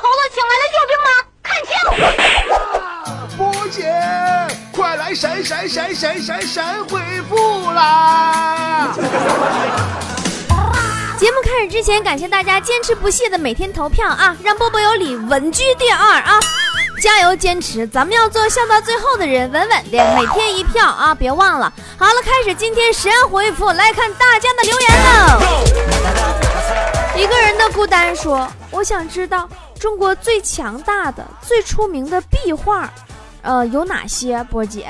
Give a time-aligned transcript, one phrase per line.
[0.00, 1.08] 猴子请来的救兵吗？
[1.42, 1.72] 看清！
[3.36, 3.80] 波姐，
[4.72, 8.94] 快来闪闪闪闪闪闪回复啦！
[11.18, 16.38] 节目开始之前，感谢大家坚持不懈的每天投票啊，让波波有理稳居第二啊！
[17.02, 21.72] 加油坚持，咱们要做笑到最后的人，稳稳的，每天一票啊，别忘了。
[21.98, 25.42] 好了，开始今天神回复，来看大家的留言了。
[27.16, 29.48] 一个人的孤单说：“我想知道
[29.78, 32.90] 中国最强大的、最出名的壁画，
[33.42, 34.88] 呃，有哪些？”波姐，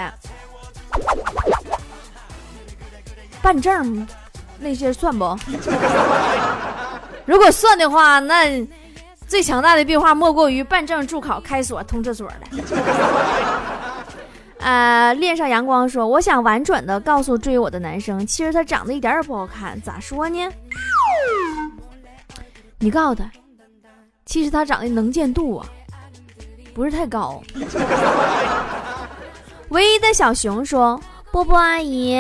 [3.43, 4.07] 办证。
[4.59, 5.37] 那些算不？
[7.27, 8.66] 如果算的话，那
[9.27, 12.65] 最强大的壁画莫过于办证、助考、开锁、通厕所的。
[14.60, 19.79] 呃，恋上阳光说：“我想婉转的告诉追我的男生，其实他长得一点也不好看。
[19.82, 20.51] 咋说呢？
[22.79, 23.30] 你告诉他，
[24.27, 25.66] 其实他长得能见度啊，
[26.75, 27.43] 不是太高。
[29.71, 31.01] ”唯一的小熊说
[31.33, 32.18] ：“波波阿姨。”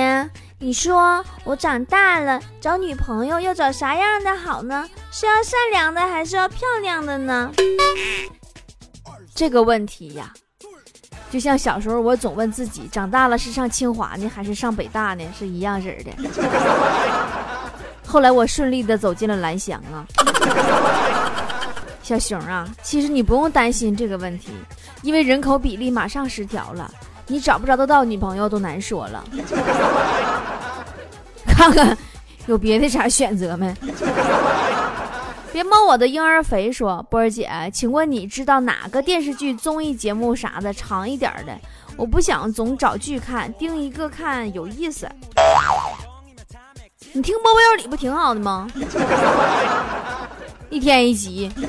[0.58, 4.88] 你说我长大了找女朋友要找啥样的好呢？
[5.10, 7.52] 是要善良的还是要漂亮的呢？
[9.34, 10.32] 这个问题呀，
[11.30, 15.24] 就像小时候我总问自己，长大了是上清华呢还是上北大呢？
[15.38, 16.10] 是一样式的。
[18.06, 20.06] 后来我顺利的走进了蓝翔啊。
[22.06, 24.52] 小熊啊，其实你不用担心这个问题，
[25.02, 26.88] 因为人口比例马上失调了。
[27.26, 29.24] 你找不找得到女朋友都难说了，
[31.44, 31.98] 看看
[32.46, 33.74] 有别的啥选择没？
[35.52, 41.58] 别摸我的婴儿肥，说波儿姐，请问你知道哪个电视剧、综艺节目啥的长一点的？
[41.96, 45.10] 我不想总找剧看，盯一个看有意思。
[47.12, 48.68] 你听波波有理不挺好的吗？
[50.70, 51.48] 一天一集。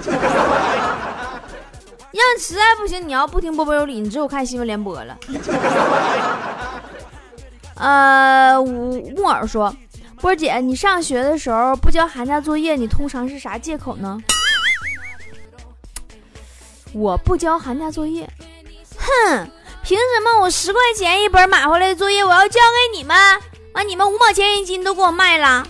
[2.11, 5.15] 要实在不行，你要不听波波有理，你只有看新闻联播了。
[7.75, 9.71] 呃，木耳说，
[10.19, 14.17] 波姐，你上学的时候不交寒假作业，你通常是啥借口呢？
[16.93, 18.27] 我不交寒假作业，
[18.97, 19.47] 哼，
[19.83, 23.15] 凭什么我十块钱一本买回来的作业我要交给你们？
[23.73, 25.63] 完，你们五毛钱一斤都给我卖了。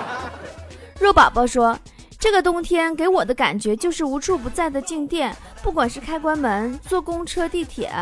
[1.00, 1.78] 肉宝宝说。
[2.24, 7.92] 这个冬天给我的感觉就是无处不在的静电，不管是开关门、坐公车、地铁，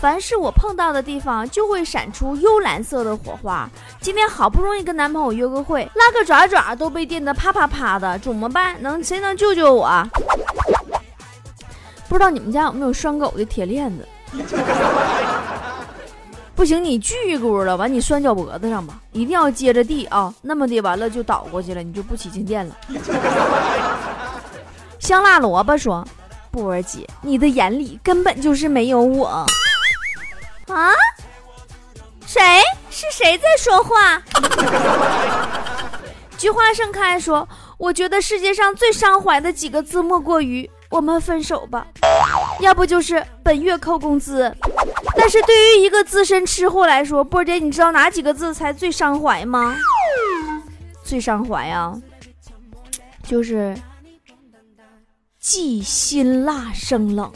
[0.00, 3.68] 凡是我碰到的地方就会闪出幽蓝色的火花。
[4.00, 8.80] 今天好不容易跟男朋友约个会，拉个爪爪都被电得啪啪啪的，怎么办？
[8.80, 10.02] 能谁能救救我？
[12.08, 14.08] 不知道你们家有没有拴狗的铁链子？
[16.56, 22.74] 不行，你锯一箍了，完你拴脚脖子上吧，一定要接着地啊，那么的完了就倒过去了，你就不起静电了。
[24.98, 26.04] 香辣萝卜说
[26.50, 29.26] ：“波儿姐，你的眼里根本就是没有我
[30.68, 30.92] 啊！
[32.26, 32.42] 谁
[32.90, 34.22] 是谁在说话？”
[36.38, 37.46] 菊花盛开说
[37.78, 41.86] ：“我觉得世界上最伤怀的几个字莫过于我们分手吧，
[42.60, 44.52] 要不就是本月扣工资。”
[45.26, 49.76] 但是对于一个资深吃货来说，波姐，你知道哪几个字才最伤怀吗？
[51.02, 52.00] 最伤怀啊，
[53.24, 53.76] 就是
[55.40, 57.28] 既辛辣生冷。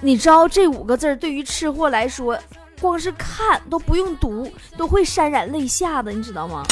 [0.00, 2.38] 你知道这五个字对于吃货来说，
[2.80, 6.64] 光是看都不用读，都会潸然泪下的，你知道吗？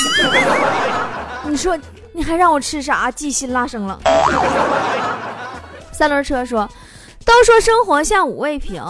[1.44, 1.78] 你说
[2.14, 3.10] 你还让我吃啥？
[3.10, 4.00] 既辛辣生冷。
[5.92, 6.66] 三轮车说。
[7.26, 8.84] 都说生活像五味瓶，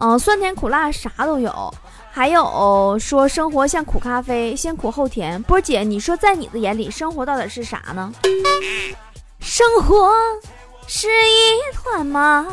[0.00, 1.74] 嗯，酸甜苦辣啥都有。
[2.10, 5.40] 还有说生活像苦咖啡，先苦后甜。
[5.44, 8.12] 波姐，你说在你的眼里，生活到底是啥呢？
[9.40, 10.10] 生活
[10.86, 12.46] 是一团麻，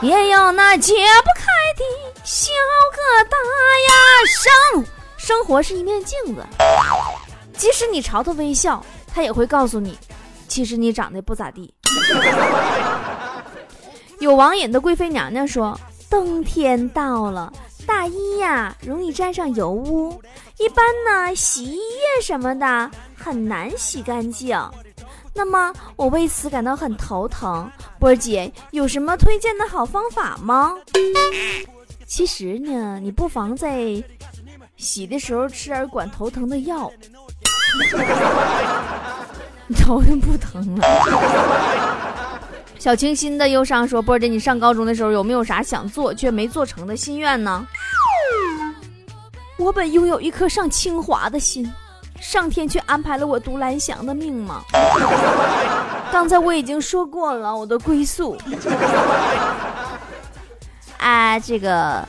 [0.00, 1.46] 也有那解不开
[1.76, 1.84] 的
[2.24, 2.50] 小
[2.92, 3.34] 疙瘩
[3.88, 3.92] 呀。
[4.26, 4.86] 生
[5.18, 6.42] 生活是一面镜子，
[7.56, 9.98] 即使你朝他微笑，他也会告诉你，
[10.48, 11.72] 其实你长得不咋地。
[14.20, 15.78] 有网瘾的贵妃娘娘说
[16.10, 17.50] ：“冬天到了，
[17.86, 20.22] 大衣呀容易沾上油污，
[20.58, 24.54] 一般呢洗衣液什么的很难洗干净。
[25.32, 27.66] 那么我为此感到很头疼。
[27.98, 30.74] 波儿姐有什么推荐的好方法吗？
[32.06, 34.04] 其实呢，你不妨在
[34.76, 36.92] 洗的时候吃点管头疼的药，
[39.66, 40.86] 你 头就不疼了。”
[42.80, 47.66] 小清新的忧伤说：“波姐，你上高中的时候有没有啥想做却没做成的心愿呢？”
[49.58, 51.70] 我本拥有一颗上清华的心，
[52.22, 54.62] 上天却安排了我读蓝翔的命吗？
[56.10, 58.38] 刚 刚才我已经说过了，我的归宿。
[60.96, 62.08] 啊，这个。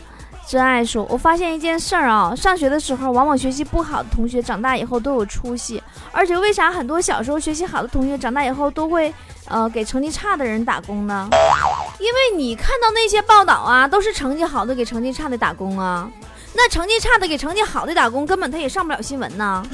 [0.52, 5.82] 真爱说：“我发现一件事儿啊，上学的时候，往往学习不好的同学长大以后都有出息。
[6.12, 9.14] 而且，为啥很多小时候学习好的同学长大以后都会，
[9.48, 11.30] 呃，给成绩差的人打工呢？
[12.00, 16.12] 因为你看到那些报道啊，都是成绩好的给成绩差的打工啊。
[16.54, 19.66] 那成绩差的给成绩好的打工，根本他也上不了新闻呢。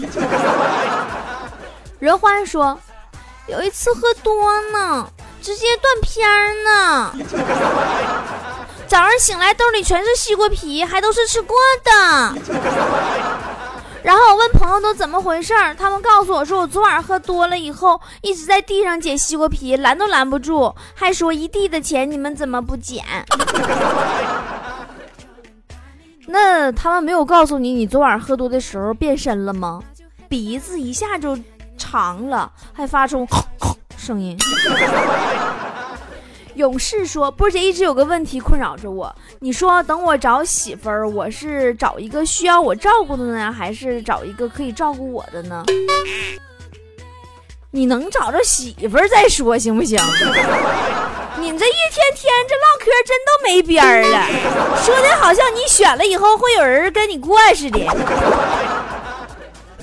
[1.98, 2.80] ”任欢说
[3.50, 5.10] ：“有一次喝多呢，
[5.42, 7.16] 直接断片儿呢。”
[8.88, 11.92] 早上醒来，兜里全是西瓜皮，还都是吃过的。
[14.02, 23.04] 然后我问朋友都怎么回事儿，他们告诉我说，我昨晚喝多了以后，一直在地上捡西瓜皮，拦都拦不住，还说一地的钱你们怎么不捡？
[26.26, 29.82] 那他们没有告诉你，你昨晚喝多的时候变身了吗？
[30.30, 31.38] 鼻子一下就
[31.78, 33.28] 长了，还发出
[33.98, 34.38] 声音。
[36.58, 45.64] 勇士说：“波姐一直有个问题困扰着我，你说等我找媳妇儿，我是找一个需要我照顾的呢，还是找一个可以照顾我的呢？
[47.70, 50.00] 你能找着媳妇儿再说行不行？
[51.40, 54.26] 你这一天天这唠嗑真都没边儿了，
[54.84, 57.80] 说的好像你选了以后会有人跟你过似的。”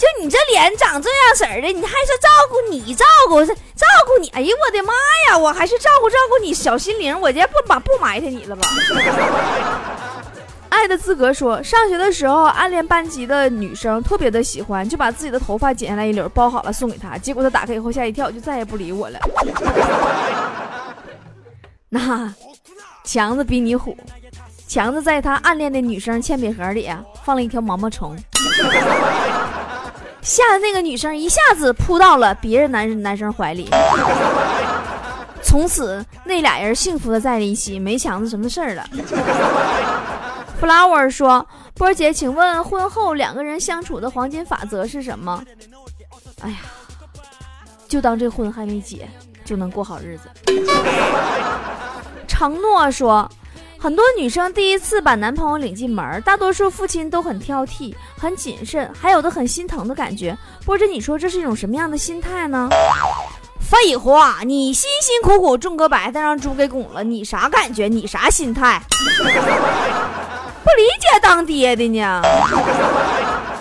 [0.04, 3.54] 就你这脸长这样式儿的，你还是照顾你照顾照
[4.06, 4.28] 顾你？
[4.28, 4.92] 哎呀，我的妈
[5.30, 5.38] 呀！
[5.38, 8.68] 我还是照顾照顾你小心灵，我这不把不埋汰你了吧？
[10.68, 19.18] 爱的资格说，上学的时候暗恋班级的女生，特别的喜欢，就把自己的头发剪下来一绺包好了送给她，结果她打开以后吓一跳，就再也不理我了。
[21.88, 22.34] 那
[23.04, 23.96] 强子比你虎，
[24.68, 26.90] 强子在他暗恋的女生铅笔盒里
[27.24, 28.14] 放了一条毛毛虫。
[30.24, 33.68] 吓得那个女生一下子扑到了别人男男生怀里，
[35.42, 38.84] 从此那俩人幸福的在了一起，没强子什么事儿了。
[40.58, 45.44] Flower 说：“波姐，请问婚后两个人相处的黄金法则是什么？”
[46.40, 46.56] 哎呀，
[47.86, 49.06] 就当这婚还没结，
[49.44, 50.30] 就能过好日子。
[52.26, 53.30] 承诺说。
[53.84, 60.34] 很多女生第一次把男朋友领进门，大多数父亲都很挑剔、很谨慎，还有的很心疼的感觉。
[60.64, 62.70] 波姐，你说这是一种什么样的心态呢？
[63.60, 67.86] 废话，你辛辛苦苦种个白菜让猪给拱了，你啥感觉？
[67.86, 68.80] 你啥心态？
[69.20, 72.22] 不理解当爹的呢？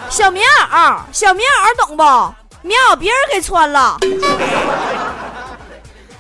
[0.10, 2.04] 小棉袄，小棉袄懂不？
[2.66, 3.98] 棉袄别人给穿了。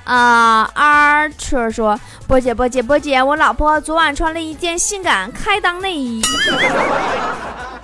[0.03, 1.99] 啊，Archer 说。
[2.25, 6.21] 波姐，波姐，波姐，我老婆昨晚穿了一件性感开裆内衣，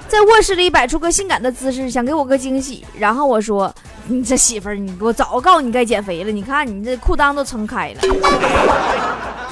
[0.07, 2.83] 在卧室里摆出个性感的姿势，想给我个惊喜。
[2.97, 3.71] 然后我说
[4.07, 6.31] ：“你这媳妇儿，你我早告诉你该减肥了。
[6.31, 8.01] 你看你这裤裆都撑开了。”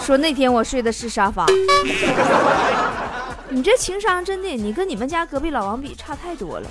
[0.02, 1.46] 说那天我睡的是沙发。
[3.50, 6.68] 你这情商真的，你跟你们家隔壁老王比差太多了。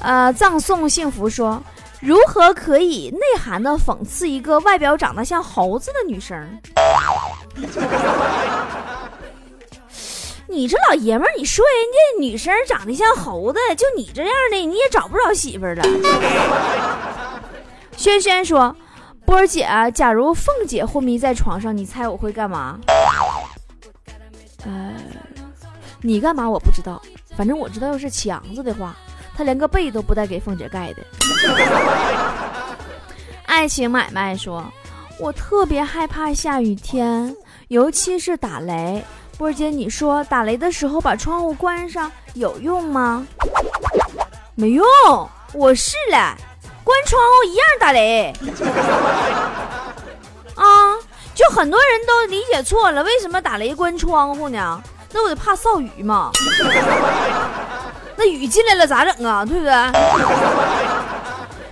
[0.00, 1.62] 呃，葬送幸福说。
[2.00, 6.60] 如何可以内涵的讽刺一个外表长得像猴子的女生？
[10.48, 15.82] 你这老爷们儿，你说人家女生长得像猴子，就你这样的，你也找不着媳妇儿了。
[17.96, 18.74] 轩轩说
[19.26, 22.78] ：“波儿姐，假如凤姐昏迷在床上，你猜我会干嘛？”
[24.64, 24.94] 呃，
[26.00, 27.02] 你干嘛我不知道，
[27.36, 28.96] 反正我知道，要是强子的话。
[29.36, 31.02] 他连个被都不带给凤姐盖的。
[33.44, 34.64] 爱情买卖说
[35.20, 37.36] ：“我特别害怕下雨天，
[37.68, 39.04] 尤其是打雷。
[39.38, 43.26] 波儿姐，你说打雷的时候把窗户关上有用吗？
[44.54, 44.86] 没用，
[45.52, 46.34] 我试了，
[46.82, 48.32] 关窗户一样打雷。
[50.56, 50.96] 啊，
[51.34, 54.82] 就很多人都理解错了，为什么打雷关窗户呢？
[55.12, 56.30] 那我得怕潲雨嘛。”
[58.16, 59.44] 那雨进来了咋整啊？
[59.44, 59.72] 对不对？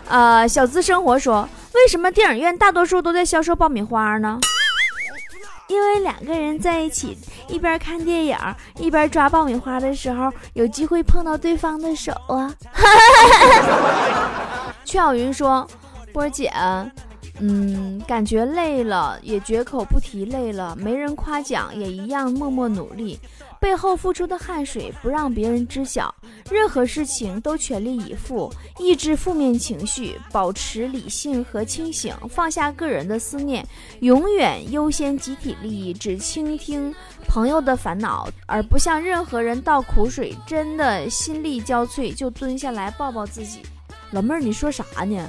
[0.08, 4.38] 呃，小资生活说，为什么电影院大多数都在销售爆米花呢？
[5.66, 7.16] 因为两个人在一起，
[7.48, 8.36] 一边看电影
[8.76, 12.52] 一边抓爆米花的时候，有机会碰到对方的手啊。
[14.84, 15.66] 曲小云说，
[16.12, 16.52] 波姐，
[17.40, 23.18] 嗯，感觉累了也绝口不提累了，没人夸奖也一样默默努力。
[23.64, 26.14] 背后付出的汗水不让别人知晓，
[26.50, 33.66] 任何事情都全力以赴，抑制负面情绪，保持理性和清醒，放下个人的思念，
[34.00, 36.94] 永远优先集体利益，只倾听
[37.26, 40.36] 朋友的烦恼，而不向任何人倒苦水。
[40.46, 43.60] 真的心力交瘁，就蹲下来抱抱自己。
[44.10, 45.26] 老妹儿，你说啥呢？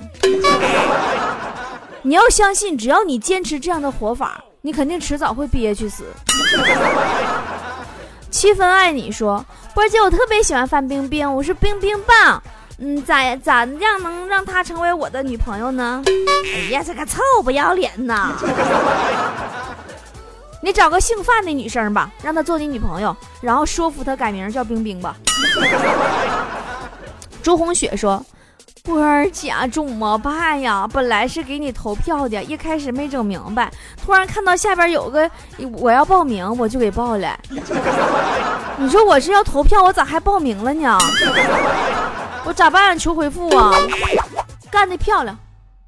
[2.03, 6.03] 你要相信，只要你坚持这样的活法，你肯定迟早会憋屈死。
[8.35, 12.43] 七分爱你说，波姐，我特别喜欢范冰冰，我是冰冰棒。
[12.79, 16.03] 嗯，咋咋样能让她成为我的女朋友呢？
[16.53, 18.33] 哎呀，这个臭不要脸呐！
[20.61, 25.15] 你找个姓范的女生吧，让她做你女朋友，然后说服她改名叫冰冰吧。
[27.41, 28.21] 朱红雪说
[28.85, 30.87] ：“波儿姐怎么办呀？
[30.93, 33.71] 本来是给你投票的，一开始没整明白，
[34.05, 35.29] 突然看到下边有个
[35.79, 37.35] 我要报名，我就给报了。
[38.77, 40.97] 你说我是要投票，我咋还报名了呢？”
[42.45, 42.95] 我咋办？
[42.97, 43.73] 求回复啊！
[44.69, 45.35] 干得漂亮！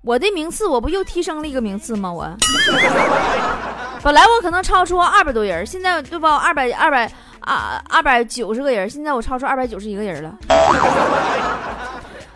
[0.01, 2.11] 我的名次我不又提升了一个名次吗？
[2.11, 2.35] 我
[4.01, 6.35] 本来我可能超出二百多人，现在对吧？
[6.37, 7.11] 二百二百
[7.41, 7.55] 二
[7.89, 10.33] 二百九十个人，现在我超出二百九十一个人了。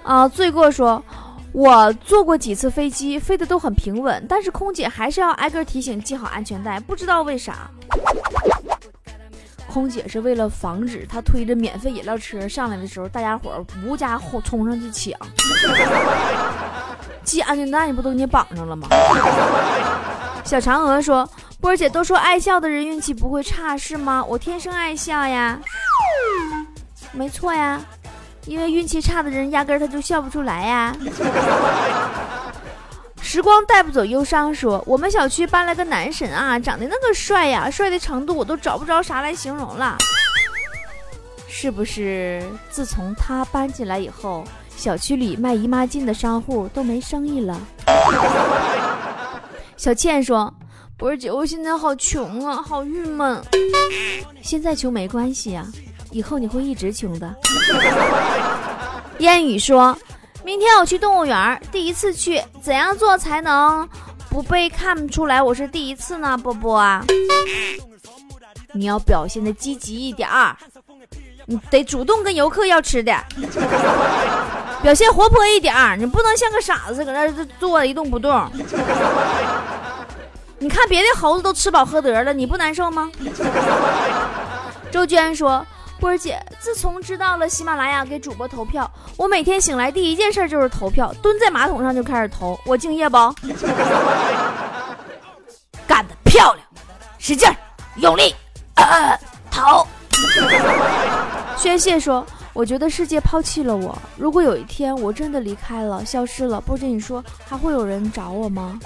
[0.03, 0.27] 啊！
[0.27, 1.03] 罪过说，
[1.51, 7.69] 我坐过几次飞机，飞的都很平稳，但是空姐还是要挨个提醒系好安全带，不知道为啥。
[9.67, 15.17] 空姐是为了防止他推着免费饮料车上来的时候，大家伙无家伙冲上去抢。
[17.23, 18.87] 系安全带你不都给你绑上了吗？
[20.43, 21.29] 小嫦娥说
[21.61, 24.25] ：“波儿姐都说爱笑的人运气不会差，是吗？
[24.27, 25.57] 我天生爱笑呀。
[27.13, 27.79] 没错呀，
[28.45, 30.95] 因为运气差的人压根儿他就笑不出来呀。
[33.21, 39.97] ”时光带不走忧伤，说我们小区搬来个男神啊，长得那个帅呀，帅的程度我都找不着啥来形容了。
[41.47, 44.43] 是不是自从他搬进来以后，
[44.75, 47.61] 小区里卖姨妈巾的商户都没生意了？
[49.77, 50.51] 小倩说
[50.97, 53.41] ：“波儿姐，我现在好穷啊，好郁闷。
[54.41, 55.67] 现在穷没关系啊，
[56.11, 57.33] 以后你会一直穷的。”
[59.19, 59.97] 烟雨说。
[60.43, 63.87] 明天我去动物园，第一次去，怎样做才能
[64.27, 66.35] 不被看出来我是第一次呢？
[66.35, 67.05] 波波啊，
[68.73, 70.57] 你要表现的积极一点儿，
[71.45, 73.15] 你得主动跟游客要吃的，
[74.81, 78.51] 表现活泼一点儿，你不能像个傻子搁那坐一动不动。
[80.57, 83.11] 你看别的猴子都吃饱喝得了，你不难受吗？
[84.91, 85.63] 周娟说。
[86.01, 92.59] 波儿姐，自从知道了喜马拉雅给主播投票，我每天醒来第一件事就是投票，蹲在马桶上就开始投。
[92.65, 93.17] 我敬业不？
[95.85, 96.65] 干得漂亮，
[97.19, 97.55] 使劲儿，
[97.97, 98.33] 用力，
[99.51, 99.85] 投。
[101.55, 103.95] 宣泄说：“我觉得世界抛弃了我。
[104.17, 108.79] 如果有一天我真的离开了，消失了，波姐，你说还会有人找我吗？”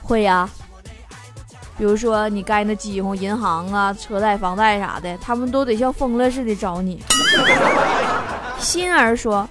[0.00, 0.48] 会呀。
[1.80, 7.02] 比如说你该那饥荒、银行啊、车贷、房贷啥的，他们都得像疯了似的找你。
[8.58, 9.48] 心儿说：“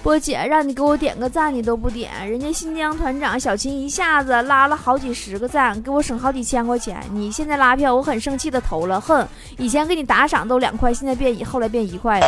[0.00, 2.08] 波姐，让你给我点个赞，你都不点。
[2.30, 7.02] 人家新疆团长小秦一下子拉了好几十个赞，给我省好几千块钱。
[7.10, 9.00] 你现在拉票，我很生气的投了。
[9.00, 9.26] 哼，
[9.58, 12.26] 以前给你打赏都两块，现在变，后来变一块了。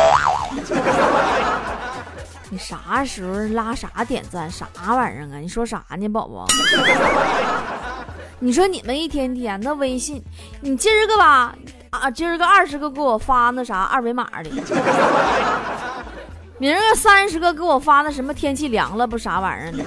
[2.49, 4.51] 你啥时候拉啥点赞？
[4.51, 5.39] 啥玩意儿啊？
[5.39, 6.45] 你说啥呢，宝宝？”
[8.39, 10.21] 你说你们一天天那微信，
[10.59, 11.55] 你今儿个吧
[11.89, 14.49] 啊，今儿个二十个给我发那啥二维码的，
[16.59, 19.83] 明儿个三十个给我发那什么天气凉了不啥玩意儿的，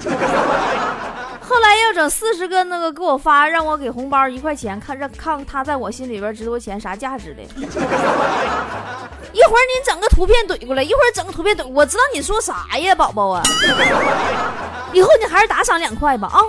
[1.40, 13.42] 后来又整四十个那个给我发让我给红包一块钱，看让看他在我心里边值多钱啥价值的，一会儿你整个图片怼过来，一会儿整个图片怼，我知道你说啥呀，宝宝啊，
[14.94, 16.40] 以后你还是打赏两块吧啊。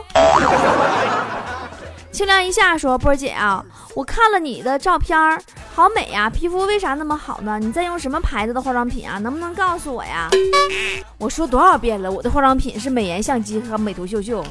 [2.20, 3.64] 清凉一下说：“波儿姐啊，
[3.96, 5.42] 我看了你的照片儿，
[5.74, 6.30] 好美呀！
[6.30, 7.58] 皮肤为啥那么好呢？
[7.58, 9.18] 你在用什么牌子的化妆品啊？
[9.20, 10.28] 能不能告诉我呀？”
[11.18, 14.44] 我说多少遍了，我的化妆品是美颜相机和美图秀秀。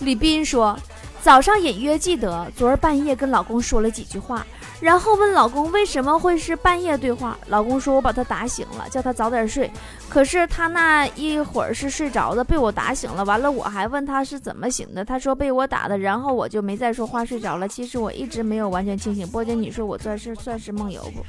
[0.00, 0.76] 李斌说
[1.22, 4.44] ：“早上隐约记得昨儿半夜跟老公说了几句话。”
[4.80, 7.36] 然后问老公为什么会是半夜对话？
[7.46, 9.70] 老公说：“我把他打醒了，叫他早点睡。
[10.08, 13.24] 可是他那一会儿是睡着的，被我打醒了。
[13.24, 15.98] 完了，我还问他是怎么醒的，他说被我打的。
[15.98, 17.66] 然后我就没再说话，睡着了。
[17.66, 19.26] 其实我一直没有完全清醒。
[19.26, 21.24] 波姐，你说我算是算是梦游不？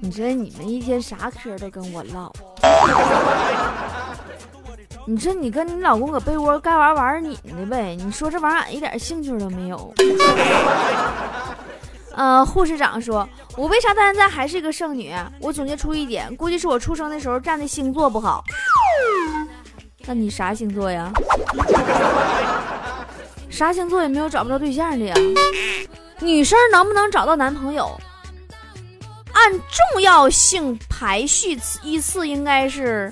[0.00, 2.32] 你说你们一天啥嗑都跟我唠？
[5.08, 7.94] 你说你跟你老公搁被窝该玩玩你的呗？
[7.94, 9.94] 你说这玩意儿俺一点兴趣都没有。
[12.12, 15.14] 呃，护士长说，我为啥到现在还是一个剩女？
[15.38, 18.42] 我总结出一点，估计是我出生的时候占的星座不好。
[20.06, 21.12] 那你啥星座呀？
[23.48, 25.14] 啥星座也没有找不着对象的呀？
[26.18, 27.96] 女生能不能找到男朋友？
[29.32, 33.08] 按重要性排序，依次应该是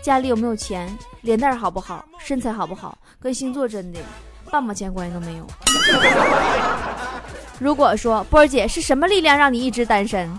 [0.00, 0.88] 家里有没有钱。
[1.22, 3.98] 脸蛋好不好，身材好不好，跟星座真的
[4.50, 5.46] 半毛钱关系都没有。
[7.58, 10.30] 如果说波儿姐是什么力量让你一直单身？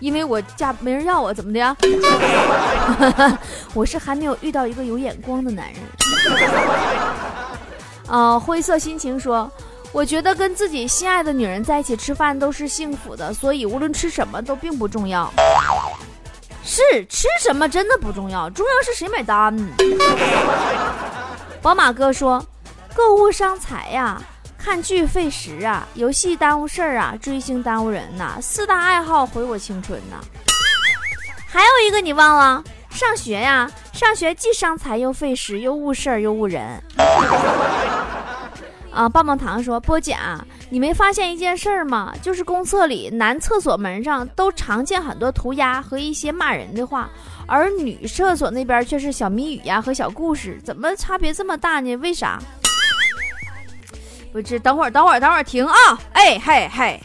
[0.00, 1.74] 因为我嫁没人要我，怎么的呀？
[3.72, 5.82] 我是还没有遇到一个有眼光的男人。
[8.08, 9.50] 啊，灰色心情说，
[9.92, 15.32] 我觉得跟自己心爱的女人在一起吃饭都是幸福的，所以无论吃什么都并不重要。
[16.64, 19.54] 是吃什么真的不重要，重要是谁买单。
[21.60, 22.44] 宝马哥说，
[22.94, 24.20] 购物伤财呀。
[24.56, 30.16] 看剧费时啊，游戏耽误事儿啊，追星耽误人呐，四大爱好毁我青春呐。
[31.46, 36.82] 还有一个你忘了，上学呀，上学既伤财又费时又误事儿又误人。
[38.90, 42.12] 啊，棒棒糖说波姐啊，你没发现一件事儿吗？
[42.20, 47.08] 就是公厕里男厕所门上都常见很多涂鸦和一些骂人的话，
[47.46, 51.94] 而女厕所那边却是小谜语呀和小故事，怎么差别这么大呢？
[51.96, 52.40] 为啥？
[54.32, 55.76] 不是，等会儿，等会儿，等会儿，停啊！
[56.12, 57.00] 哎嘿嘿，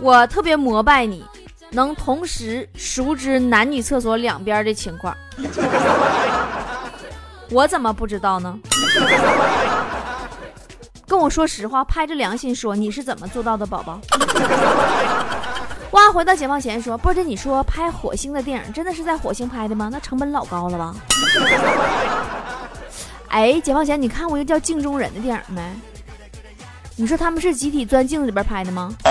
[0.00, 1.24] 我特别膜拜你，
[1.70, 5.16] 能同时熟知男女厕所两边的情况。
[7.50, 8.58] 我怎么不知道呢？
[11.06, 14.00] 跟我说实话，拍着良心说，你是怎么做到的，宝宝？
[15.92, 19.88] 哇，回到解放前说，不是你说拍火星的电影真的是在火星拍的吗？
[19.92, 20.94] 那成本老高了吧？
[23.28, 25.62] 哎，解放前，你看过一个叫《镜中人》的电影没？
[26.96, 28.92] 你说他们是集体钻镜子里边拍的吗？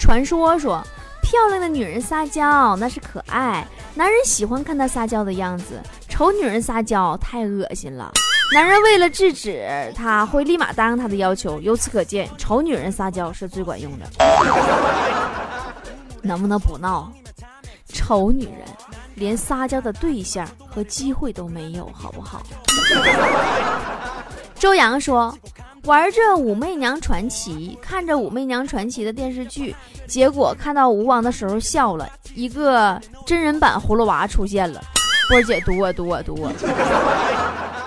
[0.00, 0.82] 传说说，
[1.22, 5.74] 漂亮的女人撒娇那是可爱，男人喜欢看她撒娇的样子；
[6.08, 8.10] 丑女人撒娇太恶心了，
[8.52, 9.62] 男人为了制止
[9.94, 11.60] 她，会立马答应她的要求。
[11.60, 14.06] 由此可见，丑女人撒娇是最管用的。
[16.22, 17.12] 能不能不闹？
[17.92, 18.64] 丑女人
[19.14, 22.42] 连撒娇的对象和机会都没有，好不好？
[24.58, 25.36] 周洋说
[25.84, 29.74] ：“玩着《武媚娘传奇》，看着《武媚娘传奇》的电视剧，
[30.06, 32.08] 结果看到吴王的时候笑了。
[32.34, 34.80] 一个真人版葫芦娃出现了。
[35.28, 36.52] 波儿姐读我读我读啊！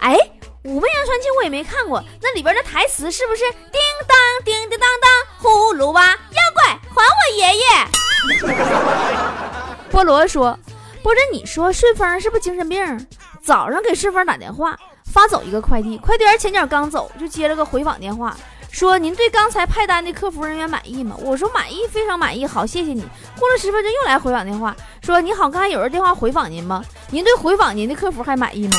[0.00, 0.14] 哎，
[0.64, 5.10] 《武媚娘传奇》我也没看过，那里边的台词是不是叮当叮叮当当，
[5.42, 7.64] 葫芦娃妖怪还我爷爷？”
[9.90, 10.58] 菠萝说
[11.02, 13.06] ：“波着你说顺丰是不是精神病？
[13.42, 14.78] 早上给顺丰打电话。”
[15.10, 18.36] 发走一个快递，快递员前脚刚走，就接了个回访电话，
[18.78, 23.04] 说：“您对刚才派单的客服人员满意吗？”我说：“满意，非常满意，好，谢谢你。”
[23.36, 26.84] 过了十分钟，又来回访电话，说：“你好，刚才有人电话回访您吗？
[27.10, 28.76] 您对回访您的客服还满意吗？”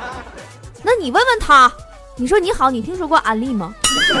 [0.82, 1.70] 那你问问他，
[2.16, 3.74] 你说你好，你听说过安利吗？
[3.84, 4.14] 这一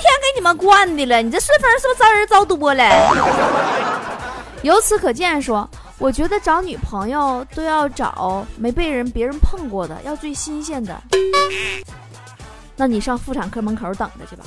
[0.00, 2.82] 天给你们惯的了，你这顺丰是不是招人招多了？
[4.62, 5.68] 由此可见，说。
[5.98, 10.94] 我觉得找女朋友都要找没被人别人碰过的，要最新鲜的。
[12.76, 14.44] 那你上妇产科门口等着去吧。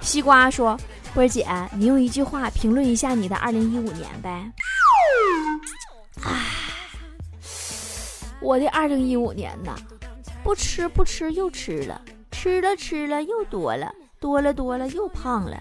[0.00, 0.78] 西瓜说
[1.14, 4.52] ：“波儿姐，你用一句话评论一下你的二零一五年呗。”
[6.22, 6.46] 唉，
[8.40, 9.74] 我的二零一五年呐，
[10.42, 15.56] 不吃不吃又吃了，吃了吃了又多了，多了多了又胖了。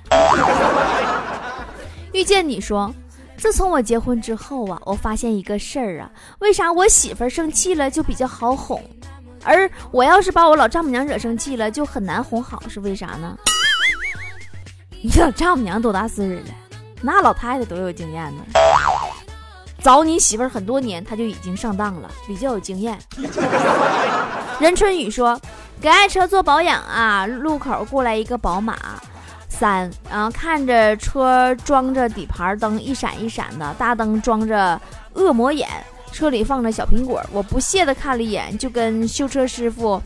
[2.14, 2.94] 遇见你说。
[3.38, 8.84] 自从我结婚之后啊，我发现一个事儿啊，为啥我媳妇儿生气了就比较好哄，
[9.48, 13.38] 而我要是把我老丈母娘惹生气了就很难哄好，是为啥呢？
[15.02, 16.54] 你老丈母娘多大岁数了？
[17.02, 18.44] 那老太太多有经验呢？
[19.80, 23.00] 找你媳妇儿很多年，她就已经上当了，比较有经验。
[24.60, 25.40] 任春雨说，
[25.80, 28.76] 给爱车做保养啊，路口过来一个宝马。
[29.48, 34.80] 三，然后看着车装着底盘灯一闪一闪的，大灯装着
[35.14, 35.70] 恶魔眼，
[36.12, 40.02] 车里放着小苹果，我不屑的看了一眼，就跟修车师傅，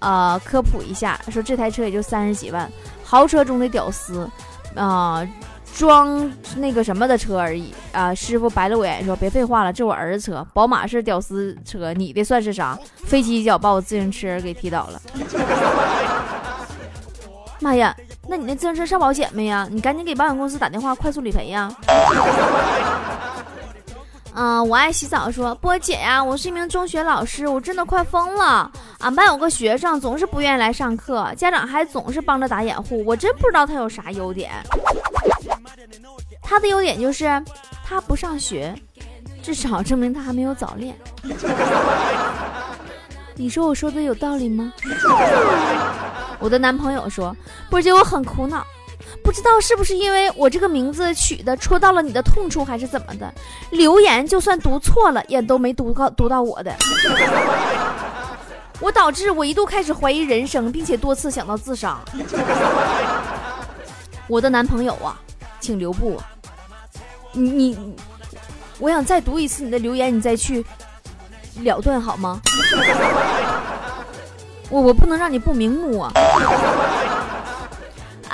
[0.00, 2.70] 呃，科普一下，说这台车也就三十几万，
[3.02, 4.28] 豪车中的屌丝，
[4.74, 5.26] 啊，
[5.74, 8.14] 装那个什么的车而已啊。
[8.14, 12.78] 师傅白了我眼说，别废话了，这我儿子车，宝马是屌丝车，你的算是啥？
[13.04, 15.00] 飞起一脚把我自行车给踢倒了。
[17.60, 17.96] 妈呀！
[18.26, 19.66] 那你那自行车上保险没呀？
[19.70, 21.70] 你赶紧给保险公司打电话，快速理赔呀！
[24.36, 28.68] 嗯，我爱洗澡说波姐呀，我是一名中学老师，我真的快疯了。
[28.98, 34.50] 俺班有个学生总是不愿意来上课，家长还总是帮着打掩护，我真不知道他有啥优点。
[36.42, 37.42] 他的优点就是
[37.84, 38.74] 他不上学，
[39.40, 40.96] 至少证明他还没有早恋。
[43.36, 44.72] 你说我说的有道理吗？
[46.40, 47.34] 我的男朋友说
[47.70, 48.66] ：“波姐，我很苦恼，
[49.34, 53.34] 知道是不是因为我这个名字取的戳到了你的痛处，还是怎么的？
[53.70, 56.72] 留言就算读错了，也都没读到读到我的。
[58.78, 61.98] 我导致我一度开始怀疑人生，并且多次想到自杀。
[64.28, 65.18] 我的男朋友啊，
[65.58, 66.20] 请留步！
[67.32, 67.96] 你你，
[68.78, 70.64] 我想再读一次你的留言，你再去
[71.56, 72.40] 了断好吗？
[74.70, 76.10] 我我不能让你不瞑目啊！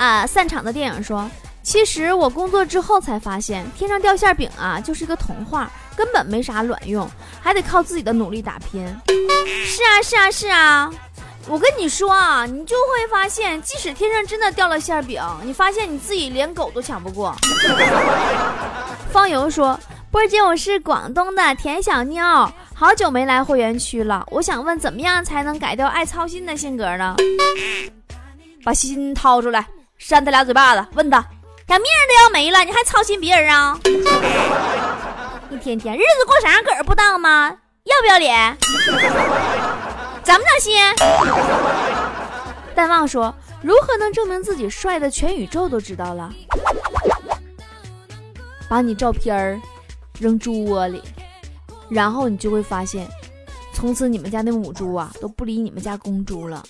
[0.01, 1.29] 啊，散场的电影说，
[1.61, 7.07] 其实我工作之后才发现，天上掉馅饼啊，就是一个童话，根本没啥卵用，
[7.39, 8.83] 还得靠自己的努力打拼。
[9.63, 10.91] 是啊，是啊，是啊。
[11.47, 17.35] 我跟你说啊，你就会发现，即使天上真的掉了馅饼，你发现你自己连狗都抢不过。
[19.11, 24.25] 方游说：“波儿姐，我是广东的田小妞，好久没来会员区了。
[24.31, 27.15] 我想问，怎么样才能改掉爱操心的性格呢？
[28.63, 29.67] 把心掏出来，
[30.01, 31.23] 扇他俩嘴巴子，问他：
[31.67, 33.79] 赶命都要没了，你还操心别人啊？
[35.51, 37.55] 一天天日子过啥样，个儿不当吗？
[37.83, 38.57] 要不要脸？”
[40.25, 40.75] 长不长心？
[42.73, 46.33] 淡忘说：“如何能证明自己帅的全宇宙都知道了？
[48.67, 49.61] 把你照片
[50.19, 51.01] 扔猪窝里，
[51.89, 53.07] 然后你就会发现，
[53.71, 56.63] 从此你们家的母猪啊都不理你们家公猪了。”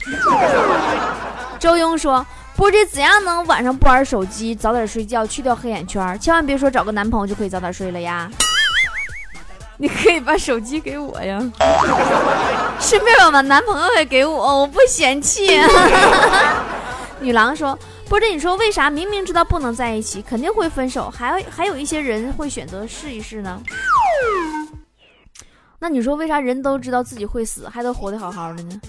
[1.61, 2.25] 周庸说
[2.57, 6.19] ：“波姐怎样能晚上不玩手机，早点睡觉，去掉黑眼圈？
[6.19, 8.27] 千万别说找个男朋友就可以早点睡了呀！
[9.77, 11.39] 你可以把手机给我呀。”
[12.81, 15.61] 顺便把男朋友也给我，我不嫌弃。
[17.21, 17.77] 女郎说
[18.09, 23.61] ：“波姐，你说为啥明明知道不能在一起，肯定会分手，还还有一些人会选择试一试呢？
[25.77, 28.81] 那你说为啥人都知道自己会死，还都活得好好的呢？”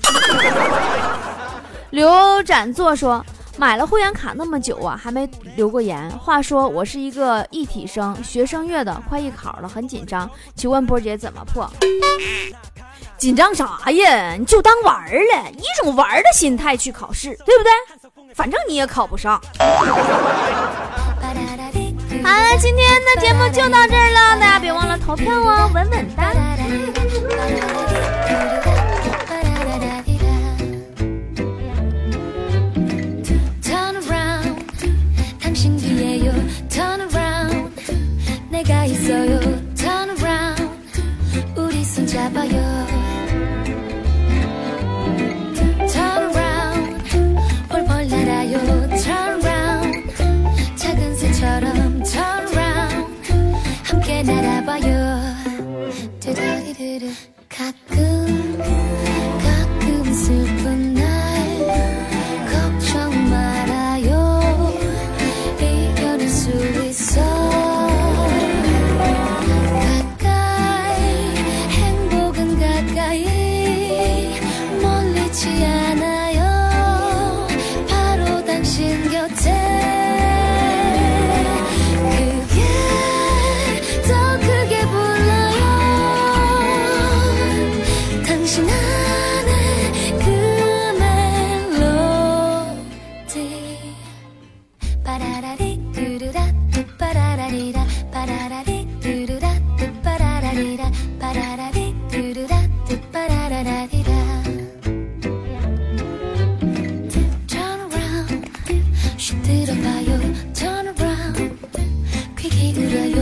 [1.92, 3.24] 刘展作说。
[3.58, 6.08] 买了会员卡那么久啊，还没留过言。
[6.18, 10.28] 话说我是一个艺体生，学声乐的，快艺考了，很紧张。
[10.56, 11.70] 请问波姐怎么破？
[13.18, 14.32] 紧张啥呀？
[14.38, 17.70] 你就当玩儿了，以一种玩儿的心态去考试，对不对？
[18.34, 19.38] 反正你也考不上。
[19.60, 19.68] 好
[22.30, 26.22] 了，今天的节目就到这儿了，大家别忘了投票哦，稳稳的。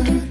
[0.08, 0.29] you.